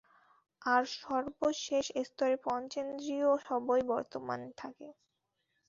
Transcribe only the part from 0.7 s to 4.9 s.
আর সর্বশেষ স্তরে পঞ্চেন্দ্রিয়ের সবই বর্তমান থাকে।